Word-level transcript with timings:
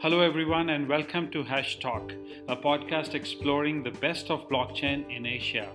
Hello, 0.00 0.20
everyone, 0.20 0.70
and 0.70 0.88
welcome 0.88 1.28
to 1.32 1.42
Hash 1.42 1.80
Talk, 1.80 2.12
a 2.46 2.54
podcast 2.54 3.14
exploring 3.14 3.82
the 3.82 3.90
best 3.90 4.30
of 4.30 4.48
blockchain 4.48 5.10
in 5.10 5.26
Asia. 5.26 5.68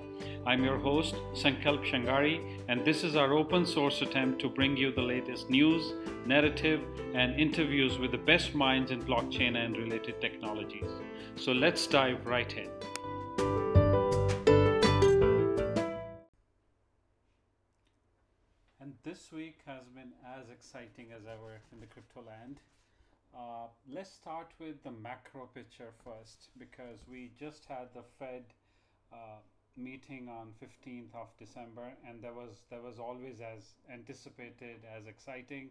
I'm 0.46 0.64
your 0.64 0.78
host, 0.78 1.16
Sankalp 1.34 1.84
Shangari, 1.84 2.40
and 2.70 2.86
this 2.86 3.04
is 3.04 3.18
our 3.18 3.34
open 3.34 3.66
source 3.66 4.02
attempt 4.02 4.40
to 4.40 4.48
bring 4.48 4.78
you 4.78 4.94
the 4.94 5.02
latest 5.02 5.50
news, 5.50 5.92
narrative, 6.26 6.82
and 7.14 7.38
interviews 7.38 7.98
with 7.98 8.12
the 8.12 8.18
best 8.18 8.56
minds 8.56 8.92
in 8.92 9.04
blockchain 9.04 9.58
and 9.58 9.76
related 9.76 10.22
technologies. 10.22 10.90
So 11.36 11.52
let's 11.52 11.86
dive 11.86 12.26
right 12.26 12.56
in. 12.56 12.70
And 18.80 18.94
this 19.04 19.34
week 19.34 19.60
has 19.66 19.84
been 19.94 20.14
as 20.26 20.50
exciting 20.50 21.08
as 21.14 21.24
ever 21.26 21.60
in 21.74 21.82
the 21.82 21.88
crypto 21.88 22.22
land. 22.26 22.62
Uh, 23.36 23.68
let's 23.92 24.12
start 24.12 24.52
with 24.60 24.84
the 24.84 24.92
macro 24.92 25.48
picture 25.56 25.92
first 26.04 26.50
because 26.58 27.00
we 27.10 27.32
just 27.40 27.66
had 27.66 27.88
the 27.94 28.04
Fed 28.20 28.44
uh, 29.12 29.42
meeting 29.76 30.30
on 30.30 30.54
15th 30.62 31.14
of 31.16 31.28
December 31.40 31.94
and 32.08 32.22
there 32.22 32.34
was 32.34 32.62
there 32.70 32.82
was 32.82 33.00
always 33.00 33.42
as 33.42 33.74
anticipated 33.92 34.82
as 34.96 35.08
exciting. 35.08 35.70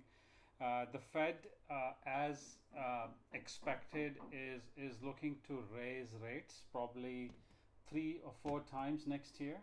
Uh, 0.61 0.87
the 0.93 0.99
Fed, 0.99 1.37
uh, 1.71 1.93
as 2.07 2.57
uh, 2.79 3.07
expected, 3.33 4.17
is 4.33 4.63
is 4.77 4.97
looking 5.03 5.37
to 5.47 5.63
raise 5.77 6.09
rates 6.23 6.63
probably 6.73 7.31
three 7.89 8.21
or 8.25 8.33
four 8.43 8.61
times 8.71 9.07
next 9.07 9.41
year. 9.41 9.59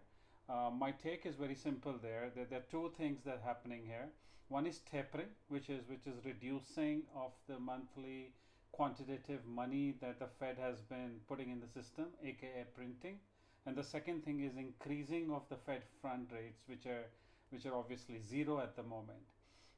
Uh, 0.49 0.69
my 0.71 0.91
take 0.91 1.25
is 1.25 1.35
very 1.35 1.55
simple 1.55 1.95
there. 2.01 2.31
There, 2.33 2.45
there 2.45 2.59
are 2.59 2.71
two 2.71 2.91
things 2.97 3.23
that 3.25 3.35
are 3.35 3.47
happening 3.47 3.83
here. 3.85 4.09
One 4.49 4.65
is 4.65 4.79
tapering, 4.91 5.29
which 5.47 5.69
is 5.69 5.87
which 5.87 6.07
is 6.07 6.25
reducing 6.25 7.03
of 7.15 7.31
the 7.47 7.59
monthly 7.59 8.33
quantitative 8.71 9.45
money 9.45 9.95
that 10.01 10.19
the 10.19 10.27
Fed 10.39 10.57
has 10.57 10.81
been 10.81 11.19
putting 11.27 11.51
in 11.51 11.59
the 11.59 11.67
system, 11.67 12.07
aka 12.23 12.65
printing. 12.75 13.19
And 13.65 13.75
the 13.75 13.83
second 13.83 14.23
thing 14.25 14.41
is 14.41 14.57
increasing 14.57 15.31
of 15.31 15.43
the 15.49 15.55
Fed 15.55 15.83
fund 16.01 16.27
rates, 16.33 16.63
which 16.67 16.87
are 16.87 17.05
which 17.51 17.65
are 17.65 17.75
obviously 17.75 18.19
zero 18.19 18.59
at 18.59 18.75
the 18.75 18.83
moment. 18.83 19.27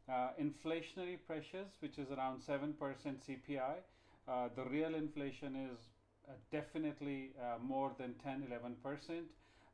Uh, 0.09 0.29
inflationary 0.41 1.17
pressures, 1.27 1.75
which 1.79 1.97
is 1.99 2.09
around 2.11 2.41
seven 2.41 2.73
percent 2.73 3.21
CPI. 3.27 3.75
Uh, 4.27 4.49
the 4.55 4.63
real 4.65 4.95
inflation 4.95 5.55
is 5.55 5.79
uh, 6.29 6.33
definitely 6.51 7.31
uh, 7.41 7.57
more 7.61 7.91
than 7.97 8.13
10 8.23 8.43
11 8.47 8.75
percent 8.83 9.25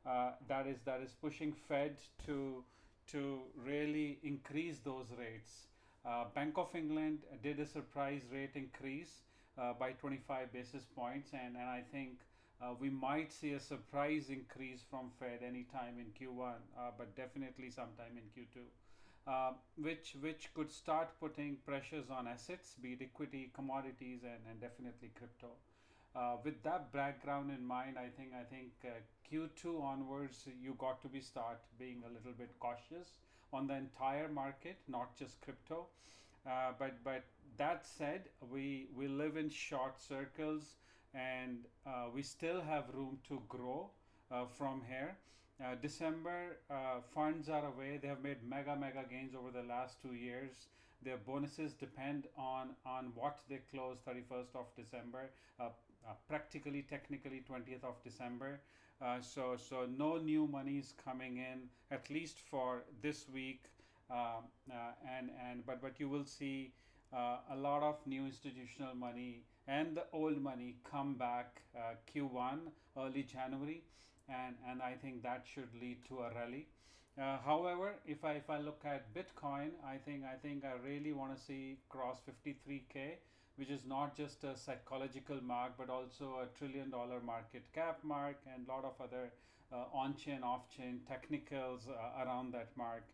uh, 0.06 0.30
that 0.48 0.66
is 0.66 0.78
that 0.86 1.00
is 1.00 1.12
pushing 1.20 1.52
fed 1.68 1.96
to 2.24 2.64
to 3.12 3.40
really 3.66 4.18
increase 4.22 4.78
those 4.78 5.06
rates. 5.18 5.66
Uh, 6.06 6.24
Bank 6.34 6.54
of 6.56 6.74
England 6.74 7.18
did 7.42 7.58
a 7.60 7.66
surprise 7.66 8.22
rate 8.32 8.54
increase 8.54 9.22
uh, 9.58 9.72
by 9.78 9.92
25 9.92 10.52
basis 10.52 10.84
points, 10.96 11.30
and, 11.32 11.56
and 11.56 11.68
I 11.68 11.82
think 11.92 12.20
uh, 12.60 12.74
we 12.78 12.90
might 12.90 13.32
see 13.32 13.52
a 13.52 13.60
surprise 13.60 14.30
increase 14.30 14.80
from 14.90 15.10
Fed 15.18 15.40
anytime 15.46 15.98
in 15.98 16.06
Q1, 16.18 16.54
uh, 16.76 16.90
but 16.96 17.14
definitely 17.16 17.70
sometime 17.70 18.16
in 18.16 18.24
Q2. 18.34 18.62
Uh, 19.26 19.52
which 19.76 20.16
which 20.22 20.48
could 20.54 20.70
start 20.70 21.08
putting 21.20 21.58
pressures 21.66 22.06
on 22.10 22.26
assets, 22.26 22.76
be 22.80 22.92
it 22.92 23.02
equity, 23.02 23.50
commodities, 23.54 24.20
and, 24.22 24.40
and 24.50 24.58
definitely 24.58 25.10
crypto. 25.14 25.48
Uh, 26.18 26.36
with 26.42 26.60
that 26.64 26.92
background 26.92 27.48
in 27.56 27.64
mind, 27.64 27.96
I 27.96 28.08
think 28.16 28.30
I 28.34 28.42
think 28.42 28.72
uh, 28.84 28.88
Q2 29.30 29.80
onwards, 29.80 30.48
you 30.60 30.74
got 30.76 31.00
to 31.02 31.08
be 31.08 31.20
start 31.20 31.60
being 31.78 32.02
a 32.04 32.12
little 32.12 32.32
bit 32.36 32.50
cautious 32.58 33.18
on 33.52 33.68
the 33.68 33.74
entire 33.74 34.28
market, 34.28 34.78
not 34.88 35.16
just 35.16 35.40
crypto. 35.40 35.86
Uh, 36.44 36.72
but 36.76 37.04
but 37.04 37.22
that 37.56 37.86
said, 37.86 38.30
we 38.50 38.88
we 38.96 39.06
live 39.06 39.36
in 39.36 39.48
short 39.48 40.02
circles, 40.02 40.74
and 41.14 41.66
uh, 41.86 42.06
we 42.12 42.22
still 42.22 42.60
have 42.62 42.84
room 42.92 43.18
to 43.28 43.40
grow 43.48 43.90
uh, 44.32 44.46
from 44.46 44.82
here. 44.88 45.16
Uh, 45.62 45.76
December 45.80 46.56
funds 47.14 47.48
are 47.48 47.66
away. 47.66 47.98
They 48.02 48.08
have 48.08 48.22
made 48.24 48.42
mega 48.42 48.74
mega 48.74 49.04
gains 49.08 49.36
over 49.36 49.52
the 49.52 49.66
last 49.68 50.02
two 50.02 50.14
years. 50.14 50.66
Their 51.04 51.16
bonuses 51.16 51.74
depend 51.74 52.26
on 52.36 52.74
on 52.84 53.12
what 53.14 53.38
they 53.48 53.60
close 53.70 53.98
31st 54.08 54.56
of 54.56 54.66
December 54.76 55.30
uh, 55.60 55.68
practically 56.28 56.82
technically 56.82 57.42
20th 57.48 57.84
of 57.84 58.02
December. 58.02 58.60
Uh, 59.00 59.20
so 59.20 59.56
so 59.56 59.86
no 59.96 60.16
new 60.18 60.46
money 60.46 60.78
is 60.78 60.92
coming 61.04 61.36
in 61.36 61.68
at 61.90 62.10
least 62.10 62.38
for 62.50 62.82
this 63.02 63.26
week. 63.32 63.64
Uh, 64.10 64.40
and 65.16 65.30
and 65.48 65.64
but 65.66 65.80
but 65.82 66.00
you 66.00 66.08
will 66.08 66.24
see 66.24 66.72
a 67.12 67.56
lot 67.56 67.82
of 67.82 67.96
new 68.06 68.26
institutional 68.26 68.94
money 68.94 69.42
and 69.66 69.96
the 69.96 70.04
old 70.12 70.40
money 70.42 70.76
come 70.90 71.14
back 71.14 71.62
Q1 72.14 72.58
early 72.98 73.22
January, 73.22 73.82
and 74.28 74.56
and 74.68 74.82
I 74.82 74.94
think 74.94 75.22
that 75.22 75.46
should 75.46 75.68
lead 75.80 76.04
to 76.08 76.20
a 76.20 76.30
rally. 76.34 76.66
Uh, 77.20 77.36
however, 77.44 77.94
if 78.06 78.24
I 78.24 78.32
if 78.32 78.48
I 78.48 78.58
look 78.58 78.82
at 78.84 79.12
Bitcoin, 79.12 79.70
I 79.84 79.96
think 79.96 80.24
I 80.24 80.36
think 80.36 80.64
I 80.64 80.74
really 80.86 81.12
want 81.12 81.36
to 81.36 81.42
see 81.42 81.78
cross 81.88 82.20
53k 82.28 83.18
which 83.58 83.70
is 83.70 83.84
not 83.84 84.16
just 84.16 84.44
a 84.44 84.56
psychological 84.56 85.42
mark 85.42 85.72
but 85.76 85.90
also 85.90 86.36
a 86.42 86.58
trillion 86.58 86.90
dollar 86.90 87.20
market 87.20 87.64
cap 87.74 87.98
mark 88.02 88.36
and 88.54 88.66
a 88.66 88.70
lot 88.70 88.84
of 88.84 88.94
other 89.02 89.30
uh, 89.72 89.84
on 89.92 90.14
chain, 90.16 90.40
off 90.42 90.62
chain 90.74 91.00
technicals 91.06 91.82
uh, 91.88 92.24
around 92.24 92.52
that 92.52 92.68
mark. 92.76 93.04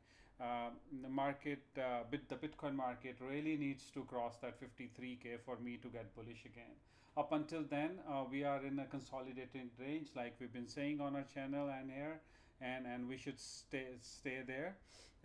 Uh, 0.40 0.70
the 1.02 1.08
market, 1.08 1.62
uh, 1.78 2.02
bit, 2.10 2.28
the 2.28 2.34
Bitcoin 2.34 2.74
market 2.74 3.16
really 3.20 3.56
needs 3.56 3.84
to 3.92 4.02
cross 4.04 4.36
that 4.42 4.54
53k 4.60 5.38
for 5.44 5.56
me 5.58 5.76
to 5.76 5.88
get 5.88 6.14
bullish 6.14 6.44
again. 6.44 6.74
Up 7.16 7.32
until 7.32 7.62
then, 7.62 7.98
uh, 8.08 8.24
we 8.28 8.44
are 8.44 8.64
in 8.64 8.78
a 8.80 8.84
consolidating 8.86 9.70
range, 9.78 10.08
like 10.16 10.34
we've 10.40 10.52
been 10.52 10.68
saying 10.68 11.00
on 11.00 11.14
our 11.14 11.24
channel 11.32 11.70
and 11.70 11.90
here, 11.90 12.20
and 12.60 12.86
and 12.86 13.08
we 13.08 13.16
should 13.16 13.38
stay 13.38 13.86
stay 14.02 14.42
there. 14.44 14.76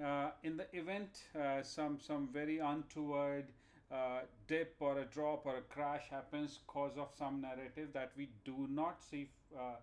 Uh, 0.03 0.29
in 0.44 0.56
the 0.56 0.68
event, 0.78 1.24
some 1.63 2.00
some 2.00 2.29
very 2.31 2.59
untoward 2.59 3.46
uh, 3.92 4.22
dip 4.48 4.76
or 4.80 5.00
a 5.00 5.06
drop 5.06 5.46
or 5.46 5.58
a 5.58 5.62
crash 5.62 6.04
happens 6.10 6.60
cause 6.68 6.98
of 6.98 7.10
some 7.18 7.42
narrative 7.42 7.90
that 7.94 8.12
we 8.16 8.30
do 8.46 8.68
not 8.70 9.02
see 9.02 9.30
uh, 9.58 9.76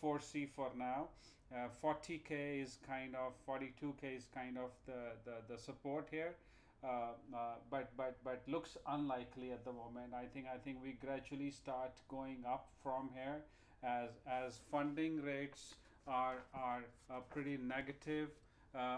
foresee 0.00 0.46
for 0.46 0.70
now. 0.76 1.08
Uh, 1.54 1.68
40k 1.82 2.62
is 2.62 2.78
kind 2.86 3.14
of 3.14 3.32
42k 3.46 4.16
is 4.16 4.26
kind 4.34 4.56
of 4.56 4.70
the, 4.86 5.12
the, 5.24 5.54
the 5.54 5.58
support 5.60 6.08
here. 6.10 6.34
Uh, 6.82 7.12
uh, 7.32 7.54
but 7.70 7.90
but 7.96 8.16
but 8.24 8.42
looks 8.48 8.76
unlikely 8.88 9.52
at 9.52 9.64
the 9.64 9.72
moment. 9.72 10.12
I 10.12 10.24
think 10.34 10.46
I 10.52 10.58
think 10.58 10.78
we 10.82 10.92
gradually 10.92 11.52
start 11.52 11.92
going 12.08 12.44
up 12.44 12.66
from 12.82 13.08
here 13.14 13.42
as 13.84 14.10
as 14.26 14.58
funding 14.70 15.22
rates 15.22 15.76
are 16.08 16.42
are 16.52 16.82
uh, 17.08 17.20
pretty 17.30 17.56
negative 17.56 18.30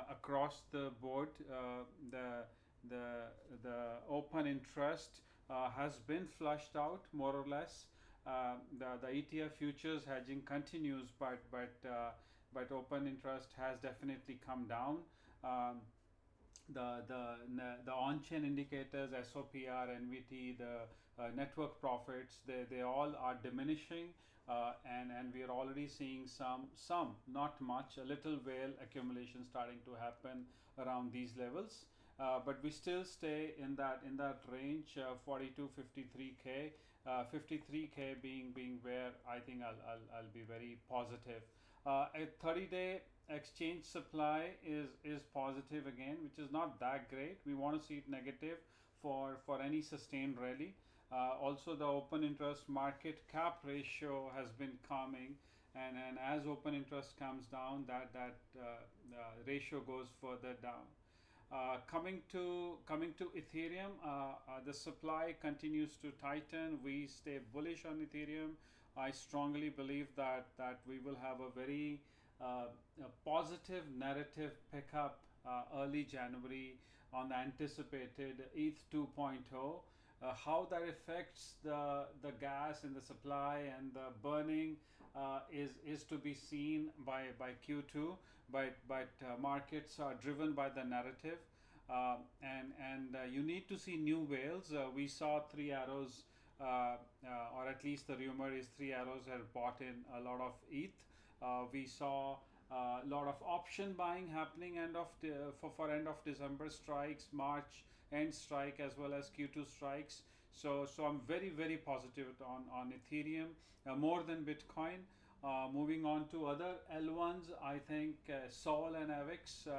across 0.09 0.63
the 0.71 0.93
board. 1.03 1.29
the 2.11 2.45
the 2.89 3.31
the 3.63 3.79
open 4.09 4.47
interest 4.47 5.21
uh, 5.51 5.71
has 5.71 5.97
been 6.07 6.27
flushed 6.27 6.77
out 6.77 7.03
more 7.13 7.35
or 7.35 7.47
less. 7.47 7.87
Uh, 8.27 8.55
the 8.79 8.87
the 9.03 9.09
ETF 9.09 9.53
futures 9.53 10.03
hedging 10.05 10.43
continues, 10.43 11.09
but 11.19 11.39
but 11.51 11.75
uh, 11.89 12.11
but 12.53 12.73
open 12.73 13.07
interest 13.07 13.49
has 13.57 13.79
definitely 13.79 14.39
come 14.47 14.67
down. 14.67 14.99
Um, 15.43 15.81
the 16.69 17.03
the 17.09 17.23
the 17.85 17.93
on-chain 17.93 18.45
indicators, 18.45 19.11
SOPR, 19.13 19.89
NVT, 20.01 20.59
the 20.59 21.23
uh, 21.23 21.29
network 21.37 21.81
profits, 21.81 22.39
they, 22.47 22.65
they 22.71 22.81
all 22.81 23.13
are 23.21 23.37
diminishing, 23.43 24.07
uh, 24.49 24.73
and 24.85 25.11
and 25.11 25.33
we 25.35 25.43
are 25.43 25.51
already 25.51 25.87
seeing 25.87 26.27
some 26.27 26.67
some 26.75 27.17
not 27.29 27.61
much, 27.61 27.99
a 27.99 28.05
little 28.05 28.39
whale 28.47 28.73
accumulation 28.83 29.45
starting 29.45 29.79
to 29.85 29.95
happen 29.95 30.47
around 30.79 31.13
these 31.13 31.33
levels. 31.39 31.85
Uh, 32.19 32.39
but 32.45 32.63
we 32.63 32.71
still 32.71 33.05
stay 33.05 33.55
in 33.59 33.75
that 33.75 34.01
in 34.07 34.17
that 34.17 34.39
range 34.49 34.97
uh, 34.99 35.15
42 35.25 35.69
53k 35.77 36.71
uh, 37.07 37.25
53k 37.35 38.23
being 38.23 38.53
being 38.55 38.79
where 38.83 39.11
I 39.29 39.41
think 39.41 39.63
I'll, 39.63 39.75
I'll, 39.89 40.19
I'll 40.19 40.33
be 40.33 40.43
very 40.43 40.79
positive. 40.89 41.43
Uh, 41.85 42.07
a 42.15 42.29
30 42.41 42.67
day 42.67 43.03
exchange 43.29 43.85
supply 43.85 44.51
is 44.65 44.91
is 45.03 45.23
positive 45.35 45.89
again 45.89 46.19
which 46.23 46.39
is 46.39 46.53
not 46.53 46.79
that 46.79 47.11
great. 47.11 47.39
We 47.45 47.55
want 47.55 47.81
to 47.81 47.87
see 47.87 47.95
it 47.95 48.09
negative 48.09 48.59
for 49.03 49.39
for 49.45 49.61
any 49.61 49.83
sustained 49.83 50.39
rally. 50.41 50.77
Uh, 51.13 51.33
also 51.43 51.75
the 51.75 51.85
open 51.85 52.23
interest 52.23 52.69
market 52.69 53.25
cap 53.31 53.59
ratio 53.65 54.31
has 54.37 54.53
been 54.53 54.79
coming 54.89 55.35
and 55.75 55.97
and 55.97 56.17
as 56.25 56.47
open 56.47 56.75
interest 56.75 57.19
comes 57.19 57.47
down 57.47 57.85
that 57.89 58.13
that 58.13 58.37
ratio 59.47 59.81
goes 59.81 60.07
further 60.21 60.55
down 60.63 60.87
uh, 61.55 61.77
coming 61.91 62.21
to 62.33 62.79
coming 62.87 63.15
to 63.19 63.31
Ethereum, 63.41 63.93
uh, 64.05 64.09
uh, 64.09 64.61
the 64.67 64.73
supply 64.75 65.35
continues 65.41 65.97
to 66.03 66.11
tighten. 66.21 66.79
We 66.85 67.07
stay 67.07 67.39
bullish 67.53 67.85
on 67.87 68.05
Ethereum. 68.07 68.55
I 68.97 69.11
strongly 69.13 69.69
believe 69.71 70.09
that 70.17 70.47
that 70.59 70.81
we 70.89 70.99
will 70.99 71.17
have 71.23 71.41
a 71.41 71.51
very 71.55 72.01
uh, 72.41 72.67
a 73.01 73.11
positive 73.25 73.85
narrative 73.99 74.53
pickup 74.73 75.21
early 75.77 76.05
January 76.05 76.79
on 77.13 77.29
the 77.29 77.37
anticipated 77.37 78.43
ETH 78.57 78.79
2.0. 78.91 79.39
uh, 80.23 80.33
how 80.35 80.67
that 80.71 80.83
affects 80.89 81.55
the 81.63 82.07
the 82.23 82.33
gas 82.41 82.85
and 82.85 82.97
the 82.97 83.01
supply 83.01 83.61
and 83.79 83.93
the 83.95 84.09
burning 84.23 84.77
uh, 85.17 85.41
is 85.53 85.71
is 85.87 86.03
to 86.05 86.19
be 86.19 86.35
seen 86.35 86.91
by 87.07 87.23
by 87.39 87.51
Q2. 87.67 88.17
But 88.53 88.77
but 88.89 89.09
uh, 89.23 89.37
markets 89.41 89.99
are 89.99 90.15
driven 90.15 90.53
by 90.53 90.69
the 90.69 90.85
narrative, 90.85 91.39
uh, 91.89 92.17
and 92.43 92.73
and 92.93 93.17
uh, 93.17 93.25
you 93.31 93.43
need 93.43 93.69
to 93.69 93.79
see 93.79 93.97
new 93.97 94.21
whales. 94.21 94.73
Uh, 94.73 94.87
we 94.95 95.09
saw 95.09 95.41
Three 95.41 95.73
Arrows, 95.73 96.25
or 96.61 97.69
at 97.69 97.83
least 97.85 98.07
the 98.07 98.17
rumor 98.17 98.53
is 98.53 98.67
Three 98.77 98.93
Arrows 98.93 99.27
have 99.31 99.53
bought 99.53 99.81
in 99.81 100.05
a 100.17 100.21
lot 100.21 100.41
of 100.41 100.53
ETH. 100.71 100.99
we 101.73 101.87
saw 101.87 102.37
a 102.71 103.01
lot 103.07 103.27
of 103.29 103.37
option 103.47 103.93
buying 103.93 104.29
happening 104.29 104.79
end 104.79 104.97
of 104.97 105.09
de- 105.23 105.53
for 105.61 105.71
for 105.77 105.91
end 105.91 106.09
of 106.09 106.23
December 106.25 106.71
strikes, 106.71 107.29
March 107.33 107.85
end 108.13 108.35
strike 108.35 108.81
as 108.81 108.97
well 108.97 109.15
as 109.15 109.31
Q2 109.37 109.67
strikes. 109.69 110.23
So 110.53 110.87
so 110.87 111.05
I'm 111.05 111.21
very 111.27 111.51
very 111.51 111.77
positive 111.77 112.27
on 112.47 112.65
on 112.73 112.93
Ethereum 112.93 113.51
uh, 113.87 113.97
more 113.97 114.23
than 114.23 114.45
Bitcoin. 114.45 115.05
Uh, 115.43 115.69
moving 115.73 116.07
on 116.07 116.27
to 116.29 116.47
other 116.47 116.77
L1s, 116.97 117.51
I 117.63 117.77
think 117.77 118.17
uh, 118.31 118.49
Sol 118.49 118.95
and 118.95 119.11
Avax, 119.11 119.67
uh, 119.67 119.73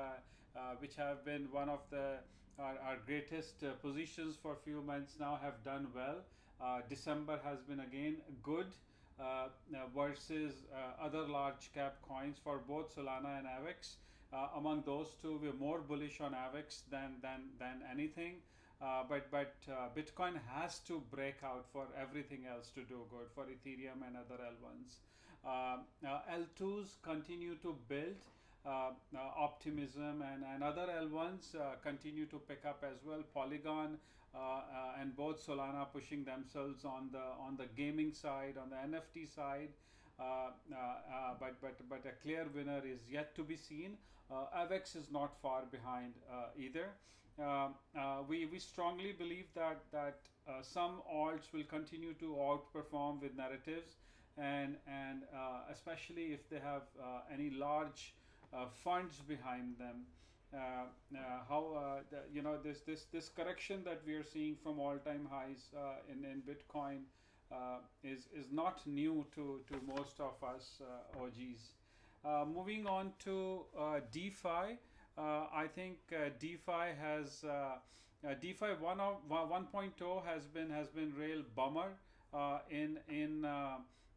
uh, 0.56 0.60
which 0.78 0.96
have 0.96 1.26
been 1.26 1.48
one 1.52 1.70
of 1.70 1.80
the 1.90 2.20
our, 2.60 2.76
our 2.88 2.98
greatest 3.08 3.64
uh, 3.64 3.72
positions 3.82 4.36
for 4.40 4.54
a 4.54 4.62
few 4.64 4.84
months 4.84 5.16
now, 5.20 5.40
have 5.42 5.64
done 5.64 5.88
well. 5.96 6.18
December 6.90 7.40
has 7.44 7.62
been 7.62 7.80
again 7.82 8.18
good. 8.44 8.68
Uh, 9.18 9.48
versus 9.96 10.66
uh, 10.74 11.02
other 11.02 11.26
large 11.26 11.72
cap 11.74 11.96
coins 12.02 12.36
for 12.44 12.58
both 12.68 12.94
Solana 12.94 13.38
and 13.38 13.48
Avax. 13.48 13.96
Uh, 14.36 14.48
among 14.58 14.84
those 14.86 15.16
two, 15.22 15.40
we're 15.42 15.54
more 15.54 15.80
bullish 15.80 16.20
on 16.20 16.34
Avax 16.34 16.82
than 16.92 17.16
than 17.22 17.44
than 17.60 17.84
anything. 17.92 18.42
but 19.10 19.32
but 19.32 19.54
Bitcoin 19.98 20.40
has 20.54 20.80
to 20.88 21.02
break 21.12 21.44
out 21.52 21.66
for 21.74 21.86
everything 22.06 22.46
else 22.54 22.72
to 22.78 22.82
do 22.90 22.98
good 23.12 23.30
for 23.36 23.46
Ethereum 23.54 24.04
and 24.08 24.18
other 24.24 24.40
L1s. 24.54 24.98
L2s 26.40 26.98
continue 27.02 27.56
to 27.68 27.76
build. 27.88 28.32
Uh, 28.66 28.90
uh, 29.16 29.20
optimism 29.38 30.24
and, 30.24 30.44
and 30.44 30.64
other 30.64 30.88
L1s 31.00 31.56
uh, 31.56 31.76
continue 31.84 32.26
to 32.26 32.40
pick 32.40 32.66
up 32.66 32.84
as 32.84 32.98
well. 33.06 33.22
Polygon 33.32 34.00
and 35.00 35.16
both 35.16 35.46
Solana 35.46 35.86
pushing 35.94 36.24
themselves 36.24 36.84
on 36.84 37.10
the 37.12 37.26
on 37.40 37.58
the 37.58 37.68
gaming 37.78 38.12
side, 38.12 38.56
on 38.58 38.72
the 38.72 38.76
NFT 38.76 39.28
side. 39.34 39.70
But 40.18 41.62
but 41.62 41.90
but 41.90 42.06
a 42.06 42.14
clear 42.22 42.46
winner 42.56 42.82
is 42.86 43.10
yet 43.10 43.36
to 43.36 43.44
be 43.44 43.56
seen. 43.56 43.98
Avax 44.32 44.96
is 44.96 45.12
not 45.12 45.40
far 45.42 45.64
behind 45.72 46.14
either. 46.58 46.90
Uh, 47.38 47.68
uh, 48.00 48.24
we, 48.30 48.46
we 48.46 48.60
strongly 48.60 49.12
believe 49.12 49.48
that 49.56 49.82
that 49.92 50.20
uh, 50.48 50.62
some 50.62 51.02
alts 51.14 51.52
will 51.52 51.66
continue 51.70 52.14
to 52.14 52.36
outperform 52.40 53.22
with 53.22 53.36
narratives 53.36 53.98
and 54.38 54.78
and 54.88 55.24
especially 55.72 56.34
if 56.34 56.50
they 56.50 56.60
have 56.60 56.84
any 57.32 57.50
large 57.50 58.14
uh, 58.54 58.66
funds 58.84 59.22
behind 59.28 59.78
them. 59.78 60.06
Uh, 60.54 60.58
uh, 60.58 61.20
how 61.50 62.00
the, 62.10 62.20
you 62.32 62.42
know 62.42 62.58
this 62.64 62.80
this 62.82 63.06
this 63.12 63.28
correction 63.28 63.84
that 63.84 64.02
we 64.06 64.14
are 64.14 64.24
seeing 64.24 64.56
from 64.56 64.80
all-time 64.80 65.28
highs 65.30 65.72
in 66.10 66.24
in 66.24 66.42
Bitcoin 66.42 67.02
Uh, 67.52 67.78
is 68.04 68.28
is 68.36 68.52
not 68.52 68.86
new 68.88 69.26
to 69.34 69.62
to 69.68 69.80
most 69.86 70.20
of 70.20 70.34
us 70.44 70.82
uh, 70.82 71.24
OGs. 71.24 71.74
Uh, 72.24 72.44
moving 72.46 72.88
on 72.88 73.14
to 73.20 73.66
DeFi, 74.12 74.80
I 75.18 75.68
think 75.76 75.98
DeFi 76.40 76.96
has 77.00 77.46
DeFi 78.42 78.74
1 78.80 79.00
of 79.00 79.18
1.0 79.30 80.26
has 80.26 80.48
been 80.48 80.70
has 80.72 80.90
been 80.90 81.14
real 81.16 81.44
bummer 81.56 81.92
in 82.70 82.98
in 83.08 83.46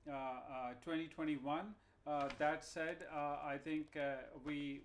2021. 0.06 1.75
Uh, 2.08 2.26
that 2.38 2.64
said, 2.64 3.04
uh, 3.14 3.36
I 3.44 3.58
think 3.62 3.94
uh, 3.94 4.14
we 4.42 4.80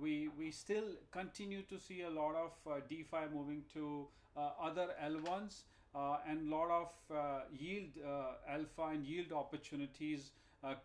we 0.00 0.28
we 0.28 0.28
we 0.38 0.50
still 0.50 0.84
continue 1.10 1.62
to 1.62 1.78
see 1.78 2.02
a 2.02 2.10
lot 2.10 2.34
of 2.34 2.52
uh, 2.66 2.80
DeFi 2.88 3.24
moving 3.34 3.62
to 3.72 4.06
uh, 4.36 4.50
other 4.60 4.88
L1s 5.04 5.62
and 6.28 6.48
a 6.48 6.56
lot 6.56 6.70
of 6.70 6.88
yield 7.52 7.98
alpha 8.48 8.86
and 8.92 9.04
yield 9.04 9.32
opportunities 9.32 10.30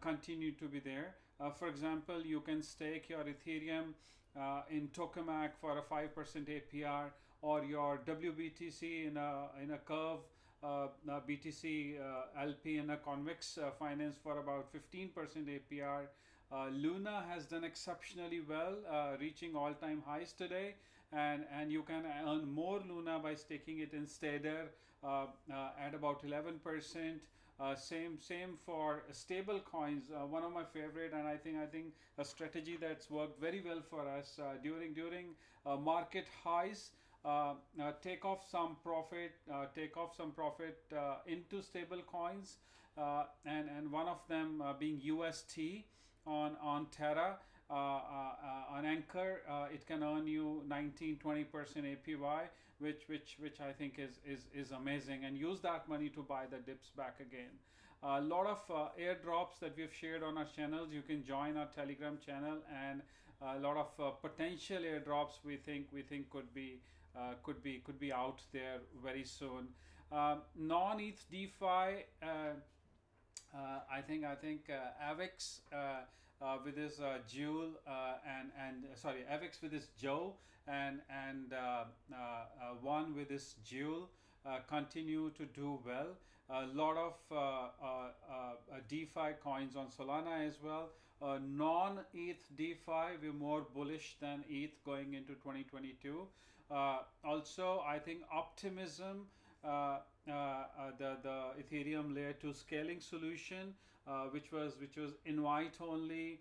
continue 0.01 0.51
to 0.51 0.65
be 0.65 0.79
there. 0.79 1.15
for 1.55 1.67
example, 1.67 2.21
you 2.25 2.41
can 2.41 2.61
stake 2.61 3.09
your 3.09 3.23
Ethereum 3.23 3.93
in 4.69 4.89
Tokamak 4.89 5.51
for 5.61 5.77
a 5.77 5.81
5% 5.81 6.09
APR 6.57 7.11
or 7.41 7.63
your 7.63 8.01
WBTC 8.05 9.07
in 9.07 9.17
a 9.17 9.49
in 9.63 9.71
a 9.71 9.77
curve 9.77 10.19
uh, 10.63 10.87
BTC 11.07 11.99
uh, 11.99 12.41
LP 12.41 12.77
and 12.77 12.91
a 12.91 12.97
convex 12.97 13.57
uh, 13.57 13.69
finance 13.71 14.15
for 14.21 14.39
about 14.39 14.67
15% 14.73 15.11
APR. 15.13 16.07
Luna 16.71 17.23
has 17.29 17.45
done 17.45 17.63
exceptionally 17.63 18.41
well, 18.41 18.75
reaching 19.19 19.55
all-time 19.55 20.01
highs 20.05 20.33
today, 20.33 20.75
and 21.11 21.45
and 21.51 21.71
you 21.71 21.83
can 21.83 22.03
earn 22.25 22.49
more 22.51 22.79
Luna 22.87 23.19
by 23.19 23.35
staking 23.35 23.79
it 23.79 23.93
in 23.93 24.05
Stader 24.05 24.67
at 25.03 25.93
about 25.93 26.23
11%. 26.23 27.21
Uh, 27.59 27.73
same 27.75 28.19
same 28.19 28.55
for 28.63 29.03
stable 29.11 29.59
coins 29.59 30.11
uh, 30.15 30.23
one 30.27 30.43
of 30.43 30.51
my 30.53 30.63
favorite. 30.63 31.11
And 31.11 31.27
i 31.27 31.35
think 31.37 31.57
i 31.57 31.65
think 31.65 31.85
a 32.19 32.23
strategy 32.23 32.77
that's 32.79 33.09
worked 33.09 33.39
very 33.41 33.61
well 33.67 33.81
for 33.89 34.07
us 34.07 34.37
uh, 34.39 34.57
during 34.61 34.93
during 34.93 35.33
market 35.79 36.27
highs 36.43 36.91
uh, 37.25 37.55
uh, 37.81 37.91
take 38.01 38.23
off 38.23 38.45
some 38.49 38.77
profit, 38.83 39.31
uh, 39.51 39.65
take 39.75 39.97
off 39.97 40.15
some 40.15 40.31
profit 40.31 40.77
into 41.25 41.61
stable 41.61 42.01
coins, 42.05 42.57
and 43.45 43.69
and 43.77 43.91
one 43.91 44.07
of 44.07 44.21
them 44.27 44.63
being 44.79 44.99
UST 45.01 45.85
on 46.27 46.57
on 46.61 46.87
Terra. 46.91 47.37
Uh, 47.69 47.73
uh, 47.73 48.77
on 48.77 48.85
Anchor, 48.85 49.41
uh, 49.49 49.65
it 49.73 49.85
can 49.85 50.01
earn 50.01 50.25
you 50.25 50.63
19 50.69 51.19
20% 51.21 51.45
APY, 51.51 52.43
which 52.79 53.03
which 53.07 53.35
which 53.39 53.59
I 53.59 53.73
think 53.73 53.99
is 53.99 54.19
is 54.25 54.45
is 54.53 54.71
amazing, 54.71 55.25
and 55.25 55.37
use 55.37 55.59
that 55.61 55.89
money 55.89 56.09
to 56.09 56.23
buy 56.23 56.45
the 56.49 56.59
dips 56.59 56.91
back 56.95 57.19
again. 57.19 57.51
A 58.03 58.21
lot 58.21 58.45
of 58.45 58.61
airdrops 58.97 59.59
that 59.59 59.75
we've 59.75 59.93
shared 59.93 60.23
on 60.23 60.37
our 60.37 60.45
channels. 60.45 60.89
You 60.93 61.01
can 61.01 61.25
join 61.25 61.57
our 61.57 61.67
Telegram 61.75 62.17
channel, 62.25 62.59
and 62.87 63.01
a 63.41 63.59
lot 63.59 63.75
of 63.75 64.21
potential 64.21 64.77
airdrops 64.77 65.43
we 65.43 65.57
think 65.57 65.87
we 65.91 66.03
think 66.03 66.29
could 66.29 66.53
be 66.53 66.79
uh, 67.17 67.33
could 67.43 67.61
be 67.61 67.81
could 67.85 67.99
be 67.99 68.13
out 68.13 68.41
there 68.53 68.79
very 69.03 69.23
soon. 69.25 69.67
Um, 70.11 70.41
non-ETH 70.55 71.25
DeFi, 71.29 72.05
uh, 72.23 72.53
uh, 73.53 73.79
I 73.91 74.01
think 74.01 74.25
I 74.25 74.35
think 74.35 74.69
uh, 74.69 75.13
Avax 75.13 75.59
uh, 75.73 76.01
uh, 76.41 76.57
with 76.63 76.77
his 76.77 76.99
Jewel 77.27 77.71
and 78.27 78.51
and 78.59 78.85
sorry 78.95 79.23
Avax 79.31 79.61
with 79.61 79.71
his 79.71 79.87
Joe 79.99 80.33
and 80.67 81.01
and 81.09 81.53
one 82.81 83.15
with 83.15 83.29
his 83.29 83.55
Jewel 83.63 84.09
continue 84.67 85.31
to 85.31 85.45
do 85.45 85.79
well. 85.85 86.15
A 86.49 86.65
lot 86.67 86.95
of 86.95 87.13
uh, 87.29 87.35
uh, 87.35 88.09
uh, 88.31 88.75
DeFi 88.87 89.33
coins 89.43 89.75
on 89.75 89.87
Solana 89.87 90.47
as 90.47 90.57
well. 90.63 90.91
non 91.21 91.99
ETH 92.13 92.47
DeFi, 92.55 93.17
we're 93.21 93.33
more 93.33 93.65
bullish 93.75 94.15
than 94.21 94.45
ETH 94.49 94.81
going 94.85 95.13
into 95.13 95.33
2022. 95.33 96.25
Uh, 96.71 96.99
also, 97.25 97.83
I 97.85 97.99
think 97.99 98.21
optimism, 98.31 99.27
uh, 99.67 99.99
uh, 100.31 100.91
the 100.97 101.17
the 101.23 101.37
Ethereum 101.61 102.15
layer 102.15 102.33
two 102.33 102.53
scaling 102.53 102.99
solution, 102.99 103.73
which 104.31 104.51
was 104.51 104.77
which 104.79 104.97
was 104.97 105.11
invite 105.25 105.77
only 105.81 106.39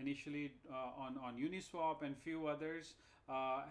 initially 0.00 0.52
on 0.98 1.18
on 1.18 1.36
Uniswap 1.36 2.02
and 2.02 2.16
few 2.16 2.46
others, 2.46 2.94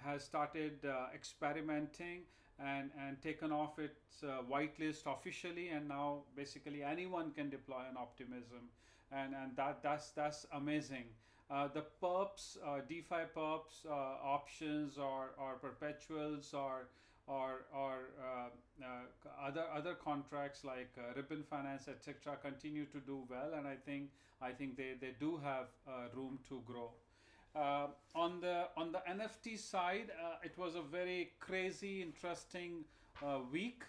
has 0.04 0.24
started 0.24 0.80
experimenting 1.14 2.22
and 2.60 2.92
and 3.00 3.22
taken 3.22 3.52
off 3.52 3.80
its 3.80 4.24
uh, 4.24 4.42
whitelist 4.50 5.06
officially. 5.06 5.70
And 5.70 5.88
now 5.88 6.24
basically 6.36 6.84
anyone 6.84 7.32
can 7.32 7.50
deploy 7.50 7.84
an 7.90 7.98
optimism. 7.98 8.70
And 9.12 9.36
and 9.36 9.56
that 9.56 9.82
that's 9.84 10.12
that's 10.12 10.46
amazing. 10.52 11.06
Uh, 11.52 11.68
the 11.68 11.84
perps, 12.02 12.58
uh, 12.66 12.80
DeFi 12.88 13.28
perps 13.36 13.86
uh, 13.86 13.92
options 14.24 14.98
or, 14.98 15.32
or 15.38 15.56
perpetuals 15.62 16.54
or 16.54 16.88
or, 17.28 17.66
or 17.74 18.10
uh, 18.20 18.50
uh, 18.84 19.48
other 19.48 19.64
other 19.76 19.94
contracts 19.94 20.64
like 20.64 20.92
Ribbon 21.16 21.44
Finance, 21.44 21.88
etc., 21.88 22.38
continue 22.42 22.86
to 22.86 23.00
do 23.00 23.24
well, 23.30 23.54
and 23.58 23.68
I 23.68 23.76
think 23.76 24.10
I 24.42 24.52
think 24.52 24.78
they, 24.78 24.94
they 25.00 25.14
do 25.20 25.40
have 25.44 25.68
room 26.16 26.40
to 26.50 26.62
grow. 26.66 26.92
on 28.16 28.42
the 28.42 28.68
on 28.76 28.92
the 28.92 29.02
NFT 29.10 29.58
side, 29.58 30.12
it 30.44 30.58
was 30.58 30.76
a 30.76 30.82
very 30.82 31.32
crazy, 31.40 32.02
interesting 32.02 32.84
week. 33.52 33.84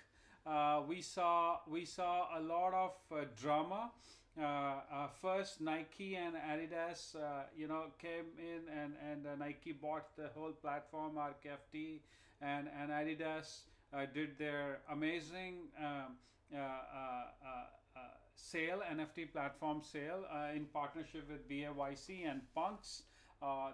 we 0.89 1.01
saw 1.03 1.59
we 1.67 1.85
saw 1.85 2.39
a 2.39 2.41
lot 2.41 2.75
of 2.75 2.93
drama 3.37 3.91
uh, 4.37 4.43
uh, 4.43 5.07
first 5.23 5.61
Nike 5.61 6.17
and 6.17 6.35
Adidas, 6.35 7.15
uh, 7.15 7.45
you 7.57 7.69
know, 7.69 7.85
came 8.01 8.27
in 8.37 8.67
and 8.69 8.95
and 9.01 9.39
Nike 9.39 9.71
bought 9.71 10.17
the 10.17 10.29
whole 10.35 10.51
platform, 10.51 11.13
RTFKT, 11.15 12.01
and 12.45 12.69
and 12.81 12.91
Adidas 12.91 13.63
uh, 13.93 14.07
did 14.13 14.39
their 14.39 14.81
amazing 14.91 15.69
um, 15.79 16.17
uh, 16.55 16.59
uh, 16.59 18.01
sale, 18.37 18.83
NFT 18.93 19.33
platform 19.33 19.81
sale 19.83 20.25
in 20.55 20.67
partnership 20.67 21.29
with 21.31 21.49
BAYC 21.49 22.29
and 22.31 22.41
Punks. 22.55 23.05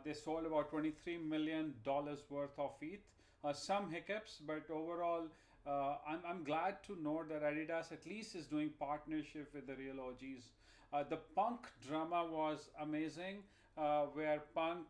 they 0.05 0.13
sold 0.13 0.47
about 0.47 0.71
$23 0.71 1.27
million 1.27 1.75
worth 2.29 2.59
of 2.59 2.73
ETH. 2.83 3.01
some 3.57 3.91
hiccups, 3.91 4.41
but 4.47 4.63
overall, 4.71 5.29
uh, 5.67 5.97
I'm, 6.07 6.21
I'm 6.27 6.45
glad 6.45 6.83
to 6.85 6.97
know 7.03 7.23
that 7.29 7.43
Adidas 7.43 7.93
at 7.93 8.07
least 8.07 8.35
is 8.35 8.47
doing 8.47 8.71
partnership 8.79 9.51
with 9.55 9.67
the 9.67 9.75
real 9.75 10.01
OGs. 10.01 10.51
Uh, 10.93 11.05
the 11.09 11.19
punk 11.37 11.67
drama 11.87 12.27
was 12.31 12.71
amazing, 12.81 13.43
uh, 13.79 14.05
where 14.13 14.43
punk 14.55 14.87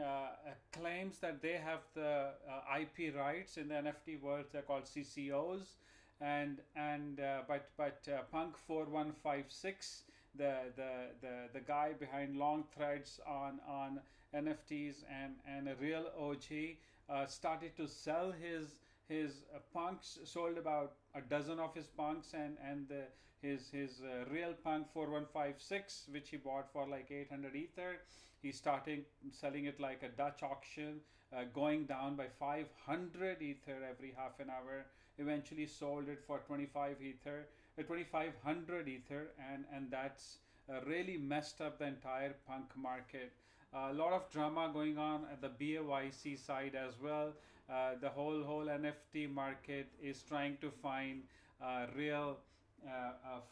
uh, 0.00 0.04
uh, 0.04 0.54
claims 0.72 1.18
that 1.18 1.42
they 1.42 1.54
have 1.54 1.80
the 1.94 2.30
uh, 2.48 2.78
IP 2.80 3.14
rights 3.16 3.56
in 3.56 3.68
the 3.68 3.74
NFT 3.74 4.20
world. 4.20 4.46
They're 4.52 4.62
called 4.62 4.84
CCOs, 4.84 5.76
and 6.20 6.60
and 6.76 7.20
but 7.46 7.70
but 7.76 8.06
Punk 8.30 8.56
four 8.56 8.84
one 8.84 9.12
five 9.12 9.46
six, 9.48 10.04
the 10.34 10.72
the 10.76 10.90
the 11.20 11.34
the 11.52 11.60
guy 11.60 11.92
behind 11.98 12.36
Long 12.36 12.64
Threads 12.74 13.20
on 13.26 13.60
on 13.68 14.00
NFTs 14.34 15.04
and 15.10 15.34
and 15.46 15.68
a 15.68 15.74
real 15.76 16.06
OG 16.18 17.28
started 17.28 17.76
to 17.76 17.86
sell 17.88 18.32
his 18.32 18.80
his 19.08 19.42
uh, 19.54 19.58
punks 19.72 20.18
sold 20.24 20.58
about 20.58 20.92
a 21.14 21.20
dozen 21.20 21.58
of 21.58 21.74
his 21.74 21.86
punks 21.86 22.34
and 22.34 22.56
and 22.62 22.88
the, 22.88 23.04
his 23.42 23.70
his 23.70 24.00
uh, 24.02 24.24
real 24.30 24.54
punk 24.64 24.86
4156 24.92 26.06
which 26.10 26.30
he 26.30 26.36
bought 26.36 26.70
for 26.72 26.86
like 26.86 27.10
800 27.10 27.54
ether. 27.56 27.96
He's 28.42 28.56
starting 28.56 29.04
selling 29.32 29.64
it 29.66 29.80
like 29.80 30.02
a 30.02 30.08
dutch 30.08 30.42
auction 30.42 31.00
uh, 31.32 31.44
going 31.54 31.86
down 31.86 32.16
by 32.16 32.26
500 32.38 33.42
ether 33.42 33.78
every 33.88 34.12
half 34.16 34.38
an 34.40 34.50
hour. 34.50 34.86
Eventually 35.18 35.66
sold 35.66 36.08
it 36.08 36.22
for 36.26 36.38
25 36.46 37.02
ether 37.02 37.46
uh, 37.78 37.82
2500 37.82 38.88
ether 38.88 39.28
and 39.52 39.64
and 39.72 39.90
that's 39.90 40.38
uh, 40.68 40.80
really 40.86 41.16
messed 41.16 41.60
up 41.60 41.78
the 41.78 41.86
entire 41.86 42.34
punk 42.46 42.76
market. 42.76 43.32
A 43.72 43.92
lot 43.92 44.12
of 44.12 44.30
drama 44.30 44.70
going 44.72 44.98
on 44.98 45.24
at 45.32 45.40
the 45.40 45.48
BAYC 45.48 46.36
side 46.36 46.74
as 46.74 46.98
well. 47.00 47.32
Uh, 47.68 47.94
the 48.00 48.08
whole 48.08 48.42
whole 48.42 48.68
NFT 48.68 49.26
market 49.26 49.88
is 50.00 50.22
trying 50.22 50.56
to 50.58 50.70
find 50.70 51.22
uh, 51.60 51.86
real 51.94 52.38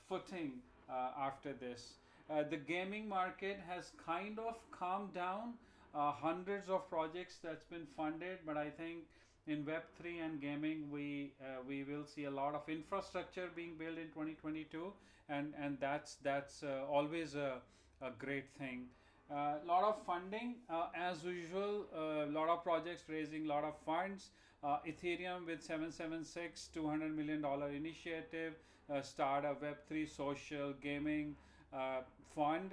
footing 0.08 0.52
after 1.18 1.52
this. 1.52 1.94
the 2.50 2.56
gaming 2.56 3.08
market 3.08 3.58
has 3.68 3.92
kind 4.04 4.38
of 4.38 4.56
calmed 4.70 5.14
down. 5.14 5.54
hundreds 5.94 6.68
of 6.68 6.88
projects 6.90 7.38
that's 7.42 7.64
been 7.64 7.86
funded, 7.96 8.38
but 8.46 8.56
I 8.56 8.70
think 8.70 9.04
in 9.46 9.64
Web3 9.64 10.24
and 10.24 10.40
gaming, 10.40 10.90
we 10.90 11.32
uh, 11.40 11.62
we 11.66 11.84
will 11.84 12.04
see 12.04 12.24
a 12.24 12.30
lot 12.30 12.54
of 12.54 12.68
infrastructure 12.68 13.48
being 13.54 13.76
built 13.78 13.98
in 13.98 14.08
2022, 14.08 14.92
and 15.28 15.54
and 15.60 15.78
that's 15.80 16.16
that's 16.22 16.62
uh, 16.62 16.84
always 16.90 17.34
a, 17.34 17.60
a 18.02 18.10
great 18.18 18.50
thing. 18.58 18.86
A 19.30 19.34
uh, 19.34 19.54
lot 19.66 19.84
of 19.84 19.96
funding 20.06 20.54
uh, 20.70 20.86
as 20.94 21.24
usual 21.24 21.86
a 21.92 22.22
uh, 22.22 22.26
lot 22.26 22.48
of 22.48 22.62
projects 22.62 23.02
raising 23.08 23.46
a 23.46 23.48
lot 23.48 23.64
of 23.64 23.74
funds 23.84 24.30
uh, 24.62 24.78
ethereum 24.86 25.46
with 25.46 25.60
776 25.60 26.68
200 26.72 27.16
million 27.16 27.40
dollar 27.40 27.70
initiative 27.70 28.54
uh, 28.54 28.75
Uh, 28.88 29.02
start 29.02 29.44
a 29.44 29.54
web3 29.64 30.08
social 30.08 30.72
gaming 30.80 31.34
uh, 31.74 32.02
fund. 32.34 32.70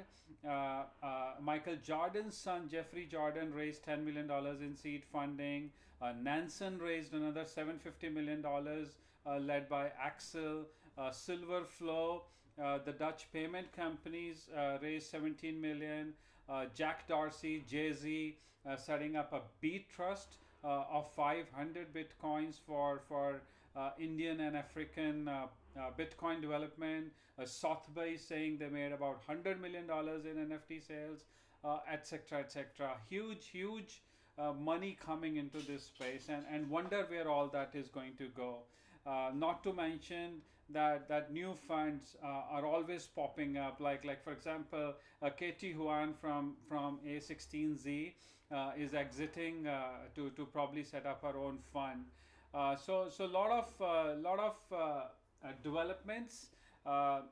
Uh, 0.48 0.84
uh, 1.01 1.32
Michael 1.41 1.75
jordan's 1.84 2.38
son 2.38 2.70
jeffrey 2.70 3.08
jordan 3.10 3.51
raised 3.51 3.84
10 3.84 4.05
million 4.05 4.27
dollars 4.27 4.62
in 4.62 4.75
seed 4.75 5.03
funding. 5.12 5.72
Nansen 6.22 6.79
raised 6.79 7.13
another 7.13 7.46
750 7.46 8.10
million 8.10 8.41
dollars 8.41 8.89
led 9.39 9.70
by 9.70 9.89
Accel 10.05 10.65
silverflow. 11.12 12.22
The 12.58 12.91
dutch 12.91 13.32
payment 13.32 13.72
companies 13.72 14.50
raised 14.82 15.10
17 15.10 15.60
million. 15.60 16.13
Uh, 16.50 16.65
Jack 16.75 17.08
Dorsey, 17.08 17.63
Jay 17.70 17.93
Z, 17.93 18.38
uh, 18.70 18.75
setting 18.75 19.15
up 19.15 19.32
a 19.32 19.41
beat 19.62 19.89
trust 19.89 20.36
uh, 20.63 20.84
of 20.91 21.10
500 21.13 21.88
bitcoins 21.93 22.55
for 22.67 23.01
for 23.08 23.41
Indian 23.98 24.41
and 24.41 24.55
African 24.55 25.29
Bitcoin 25.98 26.42
development. 26.42 27.12
Uh, 27.39 27.46
Sotheby 27.46 28.18
saying 28.18 28.58
they 28.60 28.70
made 28.70 28.92
about 28.92 29.22
100 29.27 29.62
million 29.62 29.88
dollars 29.88 30.25
in 30.25 30.36
NFT 30.36 30.86
sales, 30.86 31.25
etc., 31.92 32.39
etc. 32.39 32.98
Huge, 33.10 33.48
huge. 33.48 34.01
Uh, 34.36 34.51
money 34.51 34.98
coming 35.00 35.36
into 35.38 35.60
this 35.60 35.84
space 35.86 36.27
and, 36.27 36.44
and 36.51 36.68
wonder 36.68 37.06
where 37.08 37.30
all 37.30 37.48
that 37.50 37.70
is 37.75 37.88
going 37.89 38.15
to 38.18 38.27
go. 38.30 38.63
Uh, 39.06 39.30
not 39.36 39.63
to 39.63 39.72
mention 39.72 40.42
that 40.70 41.08
that 41.08 41.32
new 41.32 41.53
funds 41.53 42.15
uh, 42.24 42.27
are 42.50 42.65
always 42.65 43.06
popping 43.06 43.58
up. 43.58 43.80
Like 43.80 44.03
like 44.06 44.24
for 44.24 44.32
example, 44.32 44.94
uh, 45.22 45.30
Katie 45.30 45.72
Haun 45.74 46.13
from 46.13 46.56
from 46.68 47.00
A16Z 47.06 48.13
uh, 48.51 48.72
is 48.77 48.94
exiting 48.94 49.68
uh, 49.68 50.08
to 50.15 50.30
to 50.32 50.46
probably 50.46 50.84
set 50.84 51.06
up 51.06 51.22
her 51.22 51.38
own 51.38 51.60
fund. 51.72 52.06
Uh, 52.53 52.75
so 52.75 53.10
so 53.10 53.25
a 53.25 53.34
lot 53.39 53.51
of 53.51 53.82
uh, 53.82 54.15
lot 54.22 54.39
of 54.39 54.56
developments. 55.63 56.48
Are 56.86 57.24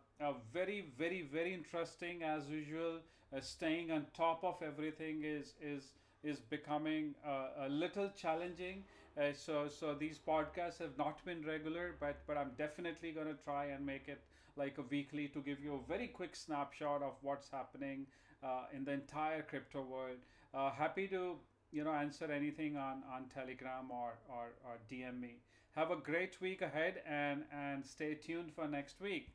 very 0.53 0.85
very 0.97 1.21
very 1.23 1.53
interesting 1.53 2.23
as 2.23 2.49
usual. 2.49 2.99
staying 3.39 3.91
on 3.91 4.05
top 4.15 4.43
of 4.43 4.61
everything 4.61 5.23
is 5.23 5.53
is 5.61 5.93
is 6.23 6.39
becoming 6.39 7.15
a 7.25 7.69
little 7.69 8.09
challenging. 8.15 8.83
Uh, 9.17 9.33
so 9.33 9.67
so 9.67 9.93
these 9.93 10.19
podcasts 10.27 10.79
have 10.79 10.97
not 10.97 11.23
been 11.25 11.43
regular, 11.45 11.95
but 11.99 12.21
but 12.27 12.37
I'm 12.37 12.51
definitely 12.57 13.11
going 13.11 13.27
to 13.27 13.43
try 13.43 13.65
and 13.65 13.85
make 13.85 14.07
it 14.07 14.21
like 14.55 14.77
a 14.77 14.83
weekly 14.89 15.27
to 15.29 15.39
give 15.39 15.63
you 15.63 15.75
a 15.75 15.87
very 15.87 16.07
quick 16.07 16.35
snapshot 16.35 17.01
of 17.01 17.13
what's 17.21 17.49
happening 17.49 18.05
uh, 18.43 18.65
in 18.73 18.85
the 18.85 18.91
entire 18.91 19.41
crypto 19.41 19.81
world. 19.81 20.17
Uh, 20.53 20.69
happy 20.71 21.07
to 21.07 21.35
you 21.71 21.83
know 21.83 21.91
answer 21.91 22.31
anything 22.31 22.77
on 22.77 23.03
on 23.13 23.25
Telegram 23.33 23.89
or, 23.89 24.13
or 24.29 24.53
or 24.65 24.77
DM 24.89 25.19
me. 25.19 25.35
Have 25.75 25.91
a 25.91 25.95
great 25.95 26.39
week 26.41 26.61
ahead 26.61 27.01
and 27.07 27.43
and 27.53 27.85
stay 27.85 28.15
tuned 28.15 28.53
for 28.53 28.67
next 28.67 29.01
week. 29.01 29.29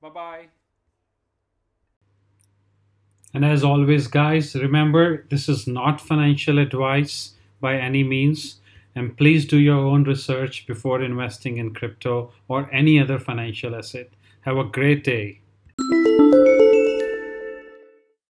Bye 0.00 0.08
bye. 0.08 0.46
And 3.32 3.44
as 3.44 3.64
always, 3.64 4.06
guys, 4.06 4.54
remember 4.54 5.26
this 5.28 5.48
is 5.48 5.66
not 5.66 6.00
financial 6.00 6.58
advice 6.58 7.32
by 7.60 7.76
any 7.76 8.04
means 8.04 8.60
and 8.94 9.16
please 9.16 9.44
do 9.44 9.58
your 9.58 9.78
own 9.78 10.04
research 10.04 10.66
before 10.66 11.02
investing 11.02 11.56
in 11.56 11.74
crypto 11.74 12.32
or 12.48 12.68
any 12.72 13.00
other 13.00 13.18
financial 13.18 13.74
asset. 13.74 14.08
Have 14.42 14.56
a 14.56 14.64
great 14.64 15.02
day. 15.04 15.40